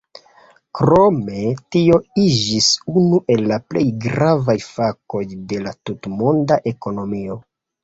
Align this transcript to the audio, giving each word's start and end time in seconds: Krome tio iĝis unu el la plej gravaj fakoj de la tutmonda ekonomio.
Krome 0.77 1.43
tio 1.75 1.99
iĝis 2.21 2.71
unu 3.03 3.21
el 3.35 3.45
la 3.53 3.61
plej 3.75 3.85
gravaj 4.07 4.57
fakoj 4.71 5.23
de 5.53 5.63
la 5.69 5.77
tutmonda 5.93 6.61
ekonomio. 6.75 7.41